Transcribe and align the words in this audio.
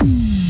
Hum. 0.00 0.49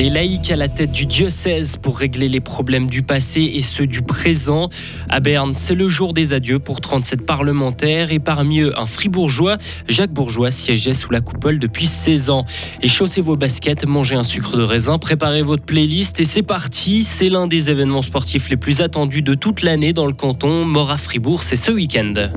Des 0.00 0.08
laïcs 0.08 0.50
à 0.50 0.56
la 0.56 0.68
tête 0.68 0.92
du 0.92 1.04
diocèse 1.04 1.76
pour 1.76 1.98
régler 1.98 2.30
les 2.30 2.40
problèmes 2.40 2.88
du 2.88 3.02
passé 3.02 3.42
et 3.42 3.60
ceux 3.60 3.86
du 3.86 4.00
présent. 4.00 4.70
À 5.10 5.20
Berne, 5.20 5.52
c'est 5.52 5.74
le 5.74 5.88
jour 5.88 6.14
des 6.14 6.32
adieux 6.32 6.58
pour 6.58 6.80
37 6.80 7.26
parlementaires 7.26 8.10
et 8.10 8.18
parmi 8.18 8.60
eux 8.60 8.72
un 8.80 8.86
fribourgeois. 8.86 9.58
Jacques 9.90 10.14
Bourgeois 10.14 10.50
siégeait 10.50 10.94
sous 10.94 11.12
la 11.12 11.20
coupole 11.20 11.58
depuis 11.58 11.86
16 11.86 12.30
ans. 12.30 12.46
Et 12.80 12.88
chaussez 12.88 13.20
vos 13.20 13.36
baskets, 13.36 13.86
mangez 13.86 14.14
un 14.14 14.22
sucre 14.22 14.56
de 14.56 14.62
raisin, 14.62 14.96
préparez 14.96 15.42
votre 15.42 15.64
playlist 15.64 16.18
et 16.18 16.24
c'est 16.24 16.40
parti. 16.40 17.04
C'est 17.04 17.28
l'un 17.28 17.46
des 17.46 17.68
événements 17.68 18.00
sportifs 18.00 18.48
les 18.48 18.56
plus 18.56 18.80
attendus 18.80 19.20
de 19.20 19.34
toute 19.34 19.60
l'année 19.60 19.92
dans 19.92 20.06
le 20.06 20.14
canton. 20.14 20.64
Mort 20.64 20.92
à 20.92 20.96
Fribourg, 20.96 21.42
c'est 21.42 21.56
ce 21.56 21.72
week-end. 21.72 22.30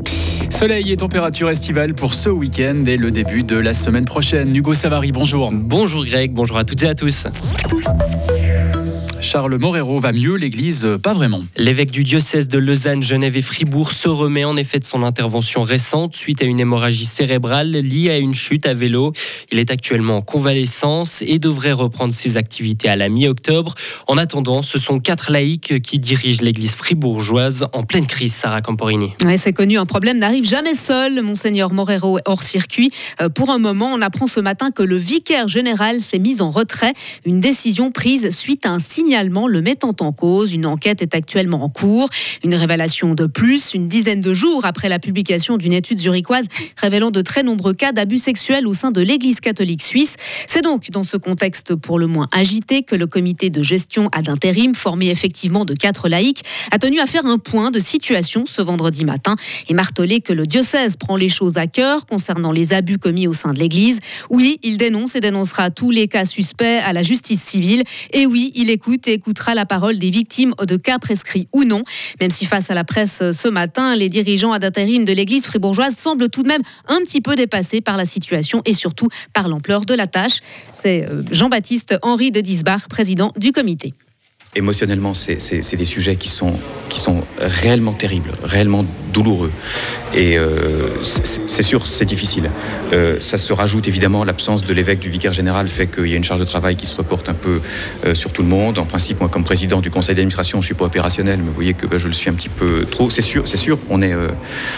Soleil 0.50 0.92
et 0.92 0.98
température 0.98 1.50
estivale 1.50 1.94
pour 1.94 2.14
ce 2.14 2.28
week-end 2.28 2.84
et 2.86 2.98
le 2.98 3.10
début 3.10 3.44
de 3.44 3.56
la 3.56 3.74
semaine 3.74 4.06
prochaine. 4.06 4.54
Hugo 4.54 4.74
Savary, 4.74 5.14
bonjour. 5.14 5.50
Bonjour 5.54 6.04
Greg, 6.04 6.34
bonjour 6.34 6.58
à 6.58 6.66
toutes 6.66 6.84
et 6.84 6.88
à 6.88 6.94
tous. 6.94 7.26
Thank 7.56 8.28
you. 8.30 8.33
Charles 9.24 9.58
Morero 9.58 10.00
va 10.00 10.12
mieux, 10.12 10.36
l'Église 10.36 10.86
pas 11.02 11.14
vraiment. 11.14 11.44
L'évêque 11.56 11.92
du 11.92 12.04
diocèse 12.04 12.50
de 12.50 12.58
Lausanne, 12.58 13.02
Genève 13.02 13.38
et 13.38 13.42
Fribourg 13.42 13.92
se 13.94 14.10
remet 14.10 14.44
en 14.44 14.58
effet 14.58 14.80
de 14.80 14.86
son 14.86 15.02
intervention 15.02 15.64
récente 15.64 16.16
suite 16.16 16.42
à 16.42 16.46
une 16.46 16.60
hémorragie 16.60 17.06
cérébrale 17.06 17.72
liée 17.72 18.12
à 18.12 18.18
une 18.18 18.34
chute 18.34 18.66
à 18.66 18.74
vélo. 18.74 19.14
Il 19.50 19.60
est 19.60 19.72
actuellement 19.72 20.18
en 20.18 20.22
convalescence 20.22 21.24
et 21.26 21.40
devrait 21.40 21.72
reprendre 21.72 22.12
ses 22.12 22.36
activités 22.36 22.90
à 22.90 22.98
la 22.98 23.08
mi-octobre. 23.08 23.74
En 24.08 24.18
attendant, 24.18 24.62
ce 24.62 24.78
sont 24.78 25.00
quatre 25.00 25.32
laïcs 25.32 25.82
qui 25.82 26.00
dirigent 26.00 26.44
l'Église 26.44 26.76
fribourgeoise 26.76 27.66
en 27.72 27.84
pleine 27.84 28.06
crise, 28.06 28.34
Sarah 28.34 28.62
Camporini. 28.62 29.14
Oui, 29.26 29.38
c'est 29.38 29.54
connu, 29.54 29.78
un 29.78 29.86
problème 29.86 30.18
n'arrive 30.18 30.46
jamais 30.46 30.76
seul. 30.76 31.22
Monseigneur 31.22 31.72
Morero 31.72 32.18
est 32.18 32.24
hors 32.26 32.44
circuit. 32.44 32.92
Euh, 33.22 33.30
pour 33.30 33.52
un 33.52 33.60
moment, 33.60 33.90
on 33.94 34.02
apprend 34.02 34.28
ce 34.28 34.42
matin 34.42 34.70
que 34.70 34.84
le 34.84 34.98
vicaire 34.98 35.48
général 35.48 36.02
s'est 36.02 36.20
mis 36.20 36.42
en 36.42 36.52
retrait. 36.52 36.94
Une 37.26 37.40
décision 37.40 37.90
prise 37.90 38.30
suite 38.36 38.66
à 38.66 38.72
un 38.72 38.80
signe 39.14 39.48
le 39.48 39.62
mettant 39.62 39.96
en 40.00 40.12
cause. 40.12 40.54
Une 40.54 40.66
enquête 40.66 41.02
est 41.02 41.16
actuellement 41.16 41.64
en 41.64 41.70
cours. 41.70 42.10
Une 42.44 42.56
révélation 42.56 43.14
de 43.14 43.26
plus, 43.26 43.74
une 43.74 43.88
dizaine 43.88 44.22
de 44.22 44.34
jours 44.34 44.66
après 44.66 44.90
la 44.90 45.00
publication 45.00 45.58
d'une 45.58 45.74
étude 45.74 46.00
zurichoise 46.00 46.46
révélant 46.78 47.12
de 47.12 47.22
très 47.22 47.44
nombreux 47.44 47.74
cas 47.74 47.92
d'abus 47.92 48.18
sexuels 48.18 48.68
au 48.68 48.74
sein 48.74 48.92
de 48.92 49.02
l'Église 49.02 49.40
catholique 49.40 49.84
suisse. 49.84 50.16
C'est 50.48 50.62
donc 50.62 50.90
dans 50.92 51.04
ce 51.04 51.18
contexte 51.18 51.76
pour 51.76 52.00
le 52.00 52.08
moins 52.08 52.28
agité 52.32 52.84
que 52.84 52.96
le 52.96 53.08
comité 53.08 53.50
de 53.50 53.62
gestion 53.62 54.10
ad 54.12 54.30
intérim, 54.30 54.76
formé 54.76 55.10
effectivement 55.10 55.66
de 55.66 55.74
quatre 55.74 56.10
laïcs, 56.10 56.44
a 56.72 56.80
tenu 56.80 57.00
à 57.00 57.06
faire 57.06 57.26
un 57.26 57.38
point 57.38 57.72
de 57.72 57.80
situation 57.80 58.46
ce 58.48 58.62
vendredi 58.62 59.06
matin 59.06 59.36
et 59.70 59.74
martelé 59.74 60.22
que 60.22 60.34
le 60.34 60.46
diocèse 60.46 60.96
prend 60.98 61.16
les 61.16 61.30
choses 61.30 61.58
à 61.58 61.68
cœur 61.68 62.06
concernant 62.06 62.52
les 62.52 62.74
abus 62.74 62.98
commis 62.98 63.28
au 63.28 63.34
sein 63.34 63.54
de 63.54 63.60
l'Église. 63.60 64.00
Oui, 64.30 64.60
il 64.64 64.78
dénonce 64.78 65.16
et 65.16 65.22
dénoncera 65.22 65.70
tous 65.70 65.92
les 65.92 66.08
cas 66.08 66.26
suspects 66.26 66.64
à 66.84 66.94
la 66.94 67.04
justice 67.04 67.42
civile. 67.42 67.84
Et 68.12 68.26
oui, 68.26 68.52
il 68.56 68.70
écoute 68.70 69.03
écoutera 69.12 69.56
la 69.56 69.66
parole 69.66 69.98
des 69.98 70.10
victimes 70.10 70.54
de 70.66 70.78
cas 70.78 71.00
prescrits 71.00 71.48
ou 71.52 71.64
non. 71.64 71.84
Même 72.22 72.32
si 72.32 72.46
face 72.46 72.72
à 72.72 72.74
la 72.74 72.84
presse 72.84 73.32
ce 73.32 73.48
matin, 73.48 73.96
les 73.96 74.10
dirigeants 74.10 74.58
d'intérim 74.58 75.06
de 75.06 75.14
l'église 75.14 75.46
fribourgeoise 75.46 75.96
semblent 75.96 76.30
tout 76.30 76.44
de 76.44 76.48
même 76.48 76.62
un 76.88 77.00
petit 77.00 77.22
peu 77.22 77.36
dépassés 77.36 77.82
par 77.82 77.98
la 77.98 78.06
situation 78.06 78.62
et 78.66 78.74
surtout 78.74 79.10
par 79.34 79.48
l'ampleur 79.48 79.86
de 79.86 79.94
la 79.94 80.08
tâche. 80.08 80.40
C'est 80.80 81.08
euh, 81.08 81.24
Jean-Baptiste 81.32 81.98
Henri 82.02 82.32
de 82.32 82.42
Disbach, 82.42 82.88
président 82.88 83.32
du 83.38 83.52
comité 83.52 83.94
émotionnellement, 84.56 85.14
c'est 85.14 85.76
des 85.76 85.86
sujets 85.86 86.16
qui 86.16 86.30
sont, 86.30 86.54
réellement 87.40 87.94
terribles, 87.94 88.32
réellement 88.44 88.86
douloureux. 89.12 89.52
Et 90.16 90.38
euh, 90.38 90.90
c'est 91.02 91.64
sûr, 91.64 91.88
c'est 91.88 92.06
difficile. 92.06 92.52
Euh, 92.94 93.20
ça 93.20 93.38
se 93.38 93.52
rajoute 93.52 93.88
évidemment, 93.88 94.24
l'absence 94.24 94.64
de 94.64 94.74
l'évêque 94.74 95.00
du 95.00 95.10
vicaire 95.10 95.34
général 95.34 95.68
fait 95.68 95.88
qu'il 95.88 96.08
y 96.08 96.14
a 96.14 96.16
une 96.16 96.24
charge 96.24 96.40
de 96.40 96.46
travail 96.46 96.76
qui 96.76 96.86
se 96.86 96.96
reporte 96.96 97.30
un 97.30 97.34
peu 97.34 97.62
euh, 98.06 98.14
sur 98.14 98.32
tout 98.32 98.44
le 98.44 98.48
monde. 98.48 98.78
En 98.78 98.86
principe, 98.86 99.20
moi, 99.20 99.30
comme 99.30 99.44
président 99.44 99.82
du 99.82 99.90
conseil 99.90 100.16
d'administration, 100.16 100.62
je 100.62 100.68
suis 100.68 100.76
pas 100.76 100.86
opérationnel, 100.86 101.40
mais 101.40 101.48
vous 101.48 101.54
voyez 101.54 101.74
que 101.74 101.88
bah, 101.88 101.98
je 101.98 102.08
le 102.08 102.14
suis 102.14 102.30
un 102.30 102.34
petit 102.34 102.50
peu 102.50 102.86
trop. 102.90 103.10
C'est 103.10 103.22
sûr, 103.22 103.48
c'est 103.48 103.58
sûr, 103.58 103.80
on 103.90 104.02
est 104.02 104.14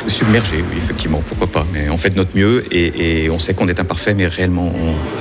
submergé, 0.08 0.58
oui, 0.58 0.78
effectivement, 0.78 1.22
pourquoi 1.28 1.48
pas. 1.48 1.66
Mais 1.74 1.90
on 1.90 1.98
fait 1.98 2.12
de 2.12 2.16
notre 2.16 2.38
mieux 2.38 2.64
et, 2.72 3.30
on 3.30 3.40
sait 3.40 3.54
qu'on 3.54 3.68
est 3.68 3.80
imparfait, 3.80 4.14
mais 4.14 4.28
réellement, 4.28 4.72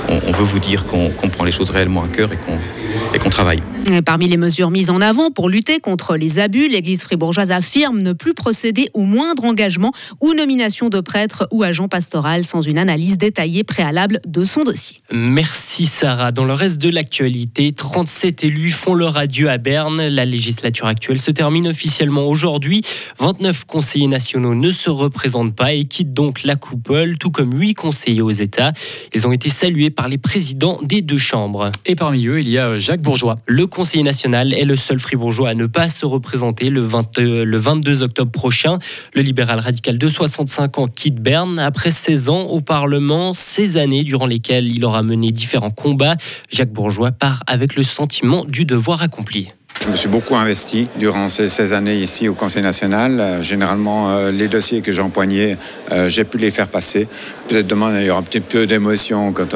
on, 0.09 0.31
veut 0.31 0.45
vous 0.45 0.61
dire 0.61 0.87
qu'on 0.87 1.29
prend 1.29 1.45
les 1.45 1.53
choses 1.53 1.71
réellement 1.71 2.05
à 2.05 2.09
cœur 2.09 2.31
et 2.33 3.19
qu'on 3.19 3.31
travaille. 3.31 3.61
Parmi 4.07 4.29
les 4.29 4.39
mesures 4.39 4.71
mises 4.71 4.89
en 4.89 5.03
avant 5.03 5.31
pour 5.31 5.51
lutter 5.51 5.79
contre 5.79 6.17
les 6.17 6.39
abus, 6.39 6.69
l'Église 6.69 7.03
fribourgeoise 7.03 7.51
affirme 7.51 8.01
ne 8.01 8.13
plus 8.13 8.33
procéder 8.33 8.89
au 8.95 9.03
moindre 9.03 9.45
engagement 9.45 9.93
ou 10.23 10.33
nomination 10.33 10.89
de 10.89 11.01
prêtre 11.01 11.47
ou 11.51 11.63
agent 11.63 11.89
pastoral 11.89 12.45
sans 12.45 12.63
une 12.63 12.79
analyse 12.79 13.19
détaillée 13.19 13.63
préalable 13.63 14.21
de 14.27 14.45
son 14.45 14.65
dossier. 14.65 15.03
Merci 15.13 15.85
Sarah. 15.85 16.33
Dans 16.33 16.47
le 16.47 16.55
reste 16.55 16.79
de 16.79 16.89
l'actualité, 16.89 17.73
37 17.73 18.45
élus 18.45 18.71
font 18.71 18.95
leur 18.95 19.19
adieu 19.19 19.51
à 19.51 19.59
Berne. 19.59 20.01
La 20.09 20.25
législature 20.25 20.87
actuelle 20.87 21.21
se 21.21 21.31
termine 21.31 21.69
officiellement 21.69 22.27
aujourd'hui. 22.27 22.81
29 23.19 23.67
conseillers 23.67 24.07
nationaux 24.07 24.55
ne 24.55 24.71
se 24.71 24.89
représentent 24.89 25.55
pas 25.55 25.75
et 25.75 25.85
quittent 25.85 26.15
donc 26.15 26.43
la 26.45 26.57
coupole, 26.57 27.19
tout 27.19 27.31
comme 27.31 27.55
8 27.55 27.75
conseillers 27.75 28.23
aux 28.23 28.31
États. 28.31 28.73
Ils 29.15 29.27
ont 29.27 29.33
été 29.33 29.51
salués 29.51 29.91
par 29.91 30.09
les 30.09 30.19
présidents 30.19 30.79
des 30.83 31.03
deux 31.03 31.19
chambres. 31.19 31.71
Et 31.85 31.97
parmi 31.97 32.27
eux, 32.27 32.41
il 32.41 32.49
y 32.49 32.57
a 32.57 32.79
Jacques 32.79 33.03
Bourgeois. 33.03 33.37
Le 33.47 33.67
conseiller 33.75 34.05
national 34.05 34.55
est 34.55 34.65
le 34.65 34.77
seul 34.77 35.01
fribourgeois 35.01 35.51
à 35.51 35.55
ne 35.55 35.67
pas 35.67 35.89
se 35.89 36.07
représenter 36.07 36.71
le, 36.71 36.81
22 36.81 37.21
euh, 37.21 38.05
octobre 38.05 38.31
prochain. 38.31 38.79
Le 39.15 39.21
libéral 39.21 39.59
radical 39.59 39.99
de 39.99 40.09
65 40.09 40.79
ans 40.79 40.87
quitte 40.87 41.17
Berne 41.17 41.59
après 41.59 41.91
16 41.91 42.29
ans 42.29 42.43
au 42.43 42.61
Parlement, 42.61 43.33
ces 43.33 43.77
années 43.77 44.05
durant 44.05 44.27
lesquelles 44.27 44.71
il 44.71 44.85
aura 44.85 45.03
mené 45.03 45.33
différents 45.33 45.71
combats. 45.71 46.17
Jacques 46.51 46.73
Bourgeois 46.73 47.11
part 47.11 47.43
avec 47.47 47.75
le 47.75 47.83
sentiment 47.83 48.45
du 48.45 48.65
devoir 48.65 49.03
accompli. 49.03 49.49
Je 49.85 49.91
me 49.91 49.97
suis 49.97 50.09
beaucoup 50.09 50.35
investi 50.35 50.89
durant 50.97 51.29
ces, 51.29 51.51
16 51.51 51.75
années 51.75 51.97
ici 51.97 52.27
au 52.27 52.33
Conseil 52.33 52.63
national. 52.63 53.21
Euh, 53.21 53.43
généralement, 53.43 54.09
euh, 54.09 54.31
les 54.31 54.49
dossiers 54.49 54.81
que 54.81 54.93
j'empoignais, 54.93 55.59
euh, 55.93 56.09
j'ai 56.09 56.25
pu 56.25 56.39
les 56.39 56.51
faire 56.51 56.69
passer. 56.69 57.07
Peut-être 57.49 57.67
demain, 57.67 58.01
il 58.01 58.07
y 58.07 58.11
aura 58.11 58.21
un 58.21 58.23
petit 58.23 58.41
peu 58.41 58.67
d'émotion 58.67 59.33
quand 59.33 59.55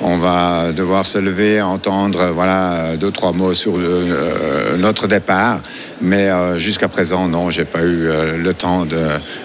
on 0.00 0.16
va 0.18 0.70
devoir 0.70 1.04
se 1.04 1.18
lever, 1.18 1.60
entendre 1.60 2.30
voilà, 2.32 2.96
deux, 2.96 3.10
trois 3.10 3.32
mots 3.32 3.52
sur 3.52 3.76
notre 4.78 5.08
départ. 5.08 5.58
Mais 6.00 6.28
jusqu'à 6.56 6.86
présent, 6.86 7.26
non, 7.26 7.50
j'ai 7.50 7.64
pas 7.64 7.82
eu 7.82 8.08
le 8.38 8.52
temps 8.52 8.84
de, 8.84 9.00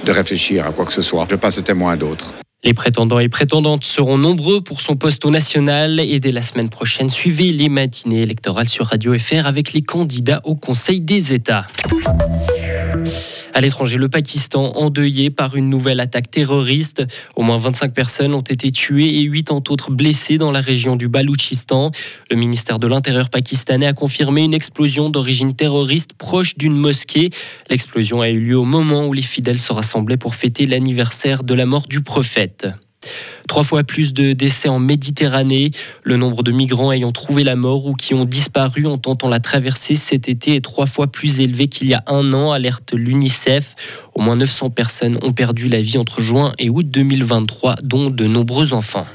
de 0.05 0.11
réfléchir 0.11 0.67
à 0.67 0.71
quoi 0.71 0.85
que 0.85 0.93
ce 0.93 1.01
soit. 1.01 1.25
Je 1.27 1.37
passe 1.37 1.63
témoin 1.63 1.93
à 1.93 1.95
d'autres. 1.95 2.31
Les 2.65 2.73
prétendants 2.73 3.19
et 3.19 3.29
prétendantes 3.29 3.85
seront 3.85 4.17
nombreux 4.17 4.59
pour 4.59 4.81
son 4.81 4.97
poste 4.97 5.23
au 5.23 5.31
national 5.31 6.01
et 6.01 6.19
dès 6.19 6.33
la 6.33 6.41
semaine 6.41 6.67
prochaine, 6.69 7.09
suivez 7.09 7.53
les 7.53 7.69
matinées 7.69 8.21
électorales 8.21 8.67
sur 8.67 8.87
Radio 8.87 9.17
FR 9.17 9.45
avec 9.45 9.71
les 9.71 9.81
candidats 9.81 10.41
au 10.43 10.55
Conseil 10.55 10.99
des 10.99 11.31
États. 11.31 11.65
À 13.53 13.61
l'étranger, 13.61 13.97
le 13.97 14.09
Pakistan 14.09 14.71
endeuillé 14.75 15.29
par 15.29 15.55
une 15.55 15.69
nouvelle 15.69 15.99
attaque 15.99 16.31
terroriste. 16.31 17.03
Au 17.35 17.41
moins 17.41 17.57
25 17.57 17.93
personnes 17.93 18.33
ont 18.33 18.41
été 18.41 18.71
tuées 18.71 19.19
et 19.19 19.29
80 19.29 19.63
autres 19.69 19.91
blessées 19.91 20.37
dans 20.37 20.51
la 20.51 20.61
région 20.61 20.95
du 20.95 21.07
Baloutchistan. 21.07 21.91
Le 22.29 22.37
ministère 22.37 22.79
de 22.79 22.87
l'Intérieur 22.87 23.29
pakistanais 23.29 23.87
a 23.87 23.93
confirmé 23.93 24.43
une 24.43 24.53
explosion 24.53 25.09
d'origine 25.09 25.53
terroriste 25.55 26.13
proche 26.13 26.57
d'une 26.57 26.77
mosquée. 26.77 27.31
L'explosion 27.69 28.21
a 28.21 28.29
eu 28.29 28.39
lieu 28.39 28.57
au 28.57 28.65
moment 28.65 29.07
où 29.07 29.13
les 29.13 29.21
fidèles 29.21 29.59
se 29.59 29.73
rassemblaient 29.73 30.17
pour 30.17 30.35
fêter 30.35 30.65
l'anniversaire 30.65 31.43
de 31.43 31.53
la 31.53 31.65
mort 31.65 31.87
du 31.87 32.01
prophète. 32.01 32.67
Trois 33.47 33.63
fois 33.63 33.83
plus 33.83 34.13
de 34.13 34.33
décès 34.33 34.69
en 34.69 34.79
Méditerranée. 34.79 35.71
Le 36.03 36.17
nombre 36.17 36.43
de 36.43 36.51
migrants 36.51 36.91
ayant 36.91 37.11
trouvé 37.11 37.43
la 37.43 37.55
mort 37.55 37.85
ou 37.85 37.93
qui 37.93 38.13
ont 38.13 38.25
disparu 38.25 38.85
en 38.85 38.97
tentant 38.97 39.29
la 39.29 39.39
traversée 39.39 39.95
cet 39.95 40.29
été 40.29 40.55
est 40.55 40.61
trois 40.61 40.85
fois 40.85 41.07
plus 41.07 41.39
élevé 41.39 41.67
qu'il 41.67 41.87
y 41.87 41.93
a 41.93 42.03
un 42.07 42.33
an, 42.33 42.51
alerte 42.51 42.93
l'UNICEF. 42.93 43.75
Au 44.15 44.21
moins 44.21 44.35
900 44.35 44.69
personnes 44.71 45.17
ont 45.21 45.31
perdu 45.31 45.69
la 45.69 45.81
vie 45.81 45.97
entre 45.97 46.21
juin 46.21 46.51
et 46.59 46.69
août 46.69 46.89
2023, 46.89 47.77
dont 47.83 48.09
de 48.09 48.25
nombreux 48.25 48.73
enfants. 48.73 49.07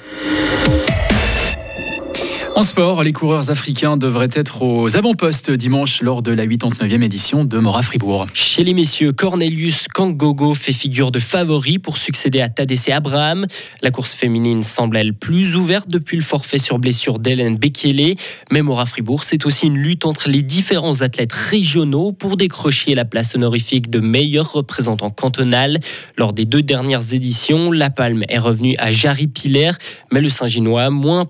En 2.57 2.63
sport, 2.63 3.03
les 3.03 3.13
coureurs 3.13 3.51
africains 3.51 3.97
devraient 3.97 4.29
être 4.33 4.63
aux 4.63 4.97
avant-postes 4.97 5.51
dimanche 5.51 6.03
lors 6.03 6.23
de 6.23 6.31
la 6.31 6.47
89e 6.47 7.03
édition 7.03 7.45
de 7.45 7.59
Mora 7.59 7.83
Fribourg. 7.83 8.29
Chez 8.33 8.63
les 8.63 8.75
messieurs, 8.75 9.11
Cornelius 9.11 9.89
Kangogo 9.93 10.55
fait 10.55 10.73
figure 10.73 11.11
de 11.11 11.19
favori 11.19 11.81
pour 11.81 11.99
succéder 11.99 12.41
à 12.41 12.49
Tadesse 12.49 12.89
Abraham. 12.91 13.47
La 13.83 13.91
course 13.91 14.13
féminine 14.13 14.63
semble 14.63 14.99
elle 14.99 15.15
plus 15.15 15.57
ouverte 15.57 15.89
depuis 15.89 16.17
le 16.17 16.23
forfait 16.23 16.59
sur 16.59 16.79
blessure 16.79 17.19
d'Hélène 17.19 17.57
Bekele. 17.57 18.15
Mais 18.53 18.63
Mora 18.63 18.87
Fribourg, 18.87 19.25
c'est 19.25 19.47
aussi 19.47 19.67
une 19.67 19.79
lutte 19.79 20.07
entre 20.07 20.29
les 20.29 20.43
différents 20.43 21.03
athlètes 21.03 21.33
régionaux 21.33 22.13
pour 22.13 22.37
décrocher 22.37 22.95
la 22.95 23.05
place 23.05 23.35
honorifique 23.35 23.91
de 23.91 23.99
meilleur 23.99 24.53
représentant 24.53 25.11
cantonal. 25.11 25.81
Lors 26.17 26.33
des 26.33 26.45
deux 26.45 26.63
dernières 26.63 27.15
éditions, 27.15 27.73
la 27.73 27.91
palme 27.91 28.23
est 28.29 28.39
revenue 28.39 28.77
à 28.79 28.93
Jarry 28.93 29.27
Piller, 29.27 29.73
mais 30.13 30.21
le 30.21 30.29
Saint-Ginois, 30.29 30.91
moins 30.91 31.25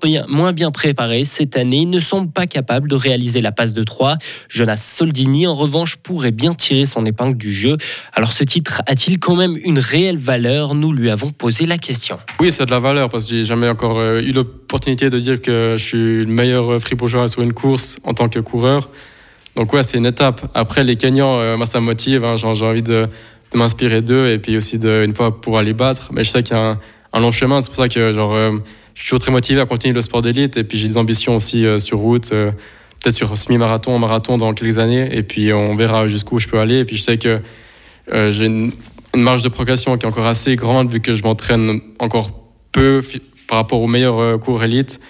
bien 0.52 0.70
préparé 0.70 1.13
cette 1.22 1.56
année. 1.56 1.84
Ne 1.84 2.00
semble 2.00 2.32
pas 2.32 2.48
capable 2.48 2.88
de 2.88 2.96
réaliser 2.96 3.40
la 3.40 3.52
passe 3.52 3.74
de 3.74 3.84
3. 3.84 4.16
Jonas 4.48 4.78
Soldini, 4.78 5.46
en 5.46 5.54
revanche, 5.54 5.96
pourrait 5.96 6.32
bien 6.32 6.54
tirer 6.54 6.86
son 6.86 7.06
épingle 7.06 7.36
du 7.36 7.52
jeu. 7.52 7.76
Alors 8.12 8.32
ce 8.32 8.42
titre 8.42 8.82
a-t-il 8.86 9.20
quand 9.20 9.36
même 9.36 9.56
une 9.62 9.78
réelle 9.78 10.18
valeur? 10.18 10.74
Nous 10.74 10.90
lui 10.90 11.10
avons 11.10 11.30
posé 11.30 11.66
la 11.66 11.78
question. 11.78 12.18
Oui, 12.40 12.50
c'est 12.50 12.66
de 12.66 12.70
la 12.72 12.80
valeur 12.80 13.08
parce 13.08 13.26
que 13.26 13.30
j'ai 13.30 13.44
jamais 13.44 13.68
encore 13.68 13.98
euh, 13.98 14.20
eu 14.20 14.32
l'opportunité 14.32 15.10
de 15.10 15.18
dire 15.18 15.40
que 15.40 15.76
je 15.78 15.84
suis 15.84 16.24
le 16.24 16.32
meilleur 16.32 16.80
fribourgeois 16.80 17.28
sur 17.28 17.42
une 17.42 17.52
course 17.52 17.98
en 18.04 18.14
tant 18.14 18.28
que 18.28 18.40
coureur. 18.40 18.88
Donc 19.56 19.72
ouais, 19.72 19.82
c'est 19.82 19.98
une 19.98 20.06
étape. 20.06 20.46
Après, 20.54 20.82
les 20.82 20.96
Kenyans, 20.96 21.38
euh, 21.38 21.56
moi, 21.56 21.66
ça 21.66 21.80
me 21.80 21.86
motive. 21.86 22.24
Hein. 22.24 22.36
j'ai 22.36 22.64
envie 22.64 22.82
de, 22.82 23.08
m'inspirer 23.54 24.02
d'eux 24.02 24.32
et 24.32 24.38
puis 24.38 24.56
aussi 24.56 24.80
de, 24.80 25.04
une 25.04 25.14
fois 25.14 25.40
pour 25.40 25.58
aller 25.58 25.74
battre. 25.74 26.10
Mais 26.12 26.24
je 26.24 26.30
sais 26.30 26.42
qu'il 26.42 26.56
y 26.56 26.58
a 26.58 26.76
un, 27.12 27.20
long 27.20 27.30
chemin. 27.30 27.60
C'est 27.60 27.68
pour 27.68 27.76
ça 27.76 27.88
que 27.88 28.12
genre, 28.12 28.34
euh, 28.34 28.58
je 28.94 29.00
suis 29.00 29.08
toujours 29.08 29.20
très 29.20 29.32
motivé 29.32 29.60
à 29.60 29.66
continuer 29.66 29.94
le 29.94 30.02
sport 30.02 30.22
d'élite. 30.22 30.56
Et 30.56 30.64
puis 30.64 30.78
j'ai 30.78 30.88
des 30.88 30.96
ambitions 30.96 31.36
aussi 31.36 31.66
euh, 31.66 31.78
sur 31.78 31.98
route, 31.98 32.30
peut-être 32.30 33.14
sur 33.14 33.36
semi-marathon, 33.36 33.98
marathon 33.98 34.38
dans 34.38 34.52
quelques 34.54 34.78
années. 34.78 35.08
Et 35.12 35.22
puis 35.22 35.52
on 35.52 35.74
verra 35.74 36.08
jusqu'où 36.08 36.38
je 36.38 36.48
peux 36.48 36.58
aller. 36.58 36.78
Et 36.78 36.84
puis 36.84 36.96
je 36.96 37.02
sais 37.02 37.18
que 37.18 37.40
j'ai 38.10 38.46
une, 38.46 38.70
marge 39.16 39.42
de 39.42 39.48
progression 39.48 39.96
qui 39.96 40.04
est 40.04 40.08
encore 40.08 40.26
assez 40.26 40.56
grande 40.56 40.90
vu 40.90 41.00
que 41.00 41.14
je 41.14 41.22
m'entraîne 41.22 41.80
encore 42.00 42.30
peu 42.72 43.00
par 43.48 43.58
rapport 43.58 43.80
aux 43.80 43.86
meilleurs 43.86 44.40
cours 44.40 44.64
élites. 44.64 45.00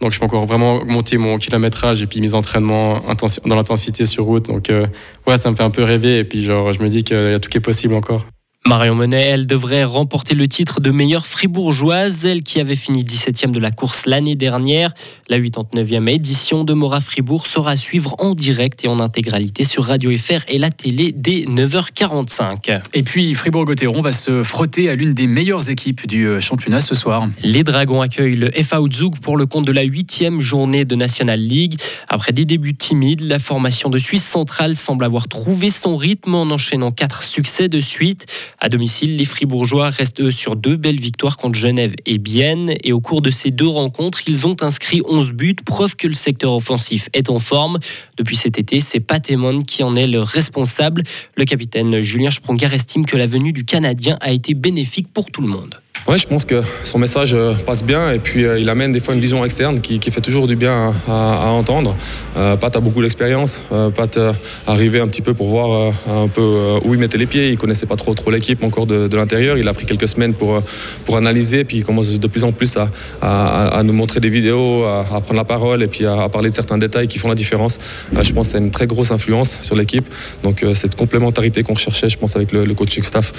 Donc 0.00 0.12
je 0.12 0.18
peux 0.18 0.26
encore 0.26 0.44
vraiment 0.44 0.76
augmenter 0.76 1.16
mon 1.16 1.38
kilométrage 1.38 2.02
et 2.02 2.06
puis 2.06 2.20
mes 2.20 2.34
entraînements 2.34 3.00
dans 3.46 3.56
l'intensité 3.56 4.06
sur 4.06 4.24
route. 4.24 4.46
Donc 4.46 4.70
euh, 4.70 4.86
ouais, 5.26 5.38
ça 5.38 5.50
me 5.50 5.56
fait 5.56 5.62
un 5.62 5.70
peu 5.70 5.82
rêver 5.82 6.18
et 6.18 6.24
puis 6.24 6.44
genre 6.44 6.72
je 6.72 6.82
me 6.82 6.88
dis 6.88 7.04
qu'il 7.04 7.16
y 7.16 7.34
a 7.34 7.38
tout 7.38 7.48
qui 7.48 7.58
est 7.58 7.62
possible 7.62 7.94
encore. 7.94 8.26
Marion 8.66 8.94
Monet, 8.94 9.22
elle 9.22 9.46
devrait 9.46 9.84
remporter 9.84 10.34
le 10.34 10.48
titre 10.48 10.80
de 10.80 10.90
meilleure 10.90 11.26
fribourgeoise, 11.26 12.24
elle 12.24 12.42
qui 12.42 12.60
avait 12.60 12.76
fini 12.76 13.04
17e 13.04 13.52
de 13.52 13.58
la 13.58 13.70
course 13.70 14.06
l'année 14.06 14.36
dernière. 14.36 14.94
La 15.28 15.38
89e 15.38 16.08
édition 16.08 16.64
de 16.64 16.72
Mora 16.72 17.00
Fribourg 17.00 17.46
sera 17.46 17.72
à 17.72 17.76
suivre 17.76 18.16
en 18.18 18.34
direct 18.34 18.82
et 18.82 18.88
en 18.88 19.00
intégralité 19.00 19.64
sur 19.64 19.84
Radio 19.84 20.10
FR 20.16 20.44
et 20.48 20.58
la 20.58 20.70
télé 20.70 21.12
dès 21.14 21.40
9h45. 21.42 22.80
Et 22.94 23.02
puis 23.02 23.34
Fribourg-Gotteron 23.34 24.00
va 24.00 24.12
se 24.12 24.42
frotter 24.42 24.88
à 24.88 24.94
l'une 24.94 25.12
des 25.12 25.26
meilleures 25.26 25.68
équipes 25.68 26.06
du 26.06 26.26
euh, 26.26 26.40
championnat 26.40 26.80
ce 26.80 26.94
soir. 26.94 27.28
Les 27.42 27.64
Dragons 27.64 28.00
accueillent 28.00 28.36
le 28.36 28.50
FA 28.50 28.80
Zug 28.90 29.18
pour 29.18 29.36
le 29.36 29.44
compte 29.44 29.66
de 29.66 29.72
la 29.72 29.84
8e 29.84 30.40
journée 30.40 30.86
de 30.86 30.94
National 30.94 31.38
League. 31.38 31.78
Après 32.08 32.32
des 32.32 32.46
débuts 32.46 32.74
timides, 32.74 33.20
la 33.20 33.38
formation 33.38 33.90
de 33.90 33.98
Suisse 33.98 34.24
centrale 34.24 34.74
semble 34.74 35.04
avoir 35.04 35.28
trouvé 35.28 35.68
son 35.68 35.98
rythme 35.98 36.34
en 36.34 36.44
enchaînant 36.44 36.92
quatre 36.92 37.22
succès 37.22 37.68
de 37.68 37.82
suite. 37.82 38.24
À 38.64 38.70
domicile, 38.70 39.18
les 39.18 39.26
Fribourgeois 39.26 39.90
restent 39.90 40.22
eux 40.22 40.30
sur 40.30 40.56
deux 40.56 40.78
belles 40.78 40.98
victoires 40.98 41.36
contre 41.36 41.58
Genève 41.58 41.92
et 42.06 42.16
Bienne. 42.16 42.72
Et 42.82 42.94
au 42.94 43.00
cours 43.02 43.20
de 43.20 43.30
ces 43.30 43.50
deux 43.50 43.68
rencontres, 43.68 44.22
ils 44.26 44.46
ont 44.46 44.56
inscrit 44.62 45.02
11 45.04 45.32
buts, 45.32 45.54
preuve 45.66 45.96
que 45.96 46.08
le 46.08 46.14
secteur 46.14 46.54
offensif 46.54 47.10
est 47.12 47.28
en 47.28 47.38
forme. 47.38 47.78
Depuis 48.16 48.36
cet 48.36 48.56
été, 48.56 48.80
c'est 48.80 49.00
Patemon 49.00 49.60
qui 49.60 49.82
en 49.82 49.94
est 49.96 50.06
le 50.06 50.22
responsable. 50.22 51.02
Le 51.36 51.44
capitaine 51.44 52.00
Julien 52.00 52.30
Sprunger 52.30 52.70
estime 52.72 53.04
que 53.04 53.18
la 53.18 53.26
venue 53.26 53.52
du 53.52 53.66
Canadien 53.66 54.16
a 54.22 54.32
été 54.32 54.54
bénéfique 54.54 55.12
pour 55.12 55.30
tout 55.30 55.42
le 55.42 55.48
monde. 55.48 55.78
Ouais, 56.06 56.18
je 56.18 56.26
pense 56.26 56.44
que 56.44 56.60
son 56.84 56.98
message 56.98 57.32
euh, 57.32 57.54
passe 57.54 57.82
bien 57.82 58.10
et 58.12 58.18
puis 58.18 58.44
euh, 58.44 58.58
il 58.58 58.68
amène 58.68 58.92
des 58.92 59.00
fois 59.00 59.14
une 59.14 59.22
vision 59.22 59.42
externe 59.42 59.80
qui, 59.80 59.98
fait 60.10 60.20
toujours 60.20 60.46
du 60.46 60.54
bien 60.54 60.92
à, 61.08 61.48
entendre. 61.48 61.96
Euh, 62.36 62.56
Pat 62.56 62.76
a 62.76 62.80
beaucoup 62.80 63.00
d'expérience. 63.00 63.62
Pat 63.96 64.18
arrivé 64.66 65.00
un 65.00 65.08
petit 65.08 65.22
peu 65.22 65.32
pour 65.32 65.48
voir 65.48 65.94
un 66.06 66.28
peu 66.28 66.78
où 66.84 66.92
il 66.92 67.00
mettait 67.00 67.16
les 67.16 67.24
pieds. 67.24 67.48
Il 67.48 67.56
connaissait 67.56 67.86
pas 67.86 67.96
trop 67.96 68.12
trop 68.12 68.30
l'équipe 68.30 68.62
encore 68.62 68.86
de, 68.86 69.16
l'intérieur. 69.16 69.56
Il 69.56 69.66
a 69.66 69.72
pris 69.72 69.86
quelques 69.86 70.06
semaines 70.06 70.34
pour 70.34 70.60
pour 71.06 71.16
analyser 71.16 71.64
puis 71.64 71.78
il 71.78 71.84
commence 71.84 72.18
de 72.18 72.26
plus 72.26 72.44
en 72.44 72.52
plus 72.52 72.76
à, 73.22 73.82
nous 73.82 73.94
montrer 73.94 74.20
des 74.20 74.28
vidéos, 74.28 74.84
à, 74.84 75.04
prendre 75.22 75.36
la 75.36 75.44
parole 75.44 75.82
et 75.82 75.86
puis 75.86 76.04
à, 76.04 76.28
parler 76.28 76.50
de 76.50 76.54
certains 76.54 76.76
détails 76.76 77.08
qui 77.08 77.18
font 77.18 77.28
la 77.28 77.34
différence. 77.34 77.78
je 78.12 78.32
pense 78.32 78.48
que 78.48 78.52
c'est 78.52 78.58
une 78.58 78.70
très 78.70 78.86
grosse 78.86 79.10
influence 79.10 79.58
sur 79.62 79.74
l'équipe. 79.74 80.06
Donc 80.42 80.64
cette 80.74 80.96
complémentarité 80.96 81.62
qu'on 81.62 81.74
recherchait, 81.74 82.10
je 82.10 82.18
pense 82.18 82.36
avec 82.36 82.52
le, 82.52 82.64
le 82.64 82.74
coaching 82.74 83.02
staff 83.02 83.32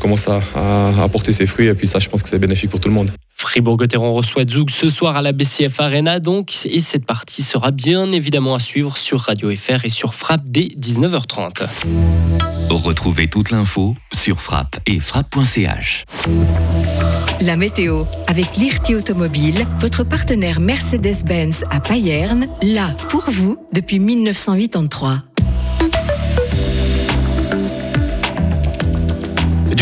commence 0.00 0.26
à, 0.28 0.40
apporter 1.04 1.32
ses 1.32 1.46
fruits 1.46 1.68
et 1.68 1.74
puis 1.74 1.86
ça 1.86 1.99
je 2.00 2.08
pense 2.08 2.22
que 2.22 2.28
c'est 2.28 2.38
bénéfique 2.38 2.70
pour 2.70 2.80
tout 2.80 2.88
le 2.88 2.94
monde. 2.94 3.10
Fribourg-Gotteron 3.36 4.12
reçoit 4.12 4.44
Zoug 4.48 4.70
ce 4.70 4.90
soir 4.90 5.16
à 5.16 5.22
la 5.22 5.32
BCF 5.32 5.80
Arena 5.80 6.20
donc 6.20 6.66
et 6.66 6.80
cette 6.80 7.06
partie 7.06 7.42
sera 7.42 7.70
bien 7.70 8.12
évidemment 8.12 8.54
à 8.54 8.60
suivre 8.60 8.96
sur 8.96 9.20
Radio 9.20 9.54
FR 9.54 9.84
et 9.84 9.88
sur 9.88 10.14
Frappe 10.14 10.42
dès 10.44 10.68
19h30. 10.78 11.66
Retrouvez 12.68 13.28
toute 13.28 13.50
l'info 13.50 13.96
sur 14.12 14.40
frappe 14.40 14.78
et 14.86 15.00
frappe.ch. 15.00 16.04
La 17.40 17.56
météo 17.56 18.04
avec 18.26 18.56
l'IRT 18.56 18.94
Automobile, 18.96 19.66
votre 19.80 20.04
partenaire 20.04 20.60
Mercedes-Benz 20.60 21.64
à 21.70 21.80
Payerne, 21.80 22.46
là 22.62 22.90
pour 23.08 23.24
vous 23.28 23.56
depuis 23.72 23.98
1983. 23.98 25.22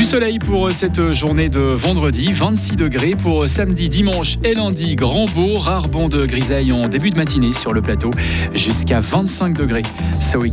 Soleil 0.08 0.38
pour 0.38 0.72
cette 0.72 1.12
journée 1.12 1.50
de 1.50 1.60
vendredi, 1.60 2.32
26 2.32 2.76
degrés 2.76 3.10
pour 3.10 3.46
samedi, 3.46 3.90
dimanche 3.90 4.38
et 4.42 4.54
lundi, 4.54 4.96
grand 4.96 5.26
beau, 5.26 5.58
rare 5.58 5.88
bond 5.88 6.08
de 6.08 6.24
grisaille 6.24 6.72
en 6.72 6.88
début 6.88 7.10
de 7.10 7.16
matinée 7.16 7.52
sur 7.52 7.74
le 7.74 7.82
plateau, 7.82 8.10
jusqu'à 8.54 9.00
25 9.00 9.54
degrés 9.54 9.82
ce 10.18 10.38
week-end. 10.38 10.46